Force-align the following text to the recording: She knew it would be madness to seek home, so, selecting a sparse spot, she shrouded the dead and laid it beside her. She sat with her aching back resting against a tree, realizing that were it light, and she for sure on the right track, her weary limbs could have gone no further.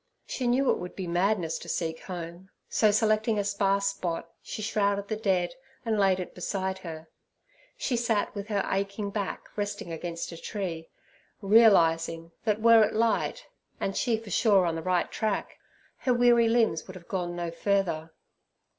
She 0.25 0.47
knew 0.47 0.71
it 0.71 0.79
would 0.79 0.95
be 0.95 1.05
madness 1.05 1.59
to 1.59 1.69
seek 1.69 2.05
home, 2.05 2.49
so, 2.67 2.89
selecting 2.89 3.37
a 3.37 3.43
sparse 3.43 3.85
spot, 3.85 4.31
she 4.41 4.63
shrouded 4.63 5.07
the 5.09 5.15
dead 5.15 5.53
and 5.85 5.99
laid 5.99 6.19
it 6.19 6.33
beside 6.33 6.79
her. 6.79 7.07
She 7.77 7.95
sat 7.95 8.33
with 8.33 8.47
her 8.47 8.67
aching 8.71 9.11
back 9.11 9.55
resting 9.55 9.91
against 9.93 10.31
a 10.31 10.37
tree, 10.41 10.89
realizing 11.39 12.31
that 12.45 12.59
were 12.63 12.83
it 12.83 12.95
light, 12.95 13.45
and 13.79 13.95
she 13.95 14.17
for 14.17 14.31
sure 14.31 14.65
on 14.65 14.73
the 14.73 14.81
right 14.81 15.11
track, 15.11 15.59
her 15.97 16.15
weary 16.15 16.49
limbs 16.49 16.81
could 16.81 16.95
have 16.95 17.07
gone 17.07 17.35
no 17.35 17.51
further. 17.51 18.11